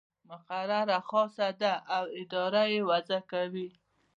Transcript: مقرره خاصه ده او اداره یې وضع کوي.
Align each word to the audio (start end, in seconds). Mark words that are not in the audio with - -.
مقرره 0.29 0.99
خاصه 1.09 1.47
ده 1.61 1.73
او 1.95 2.03
اداره 2.21 2.63
یې 2.73 2.79
وضع 2.89 3.19
کوي. 3.31 3.67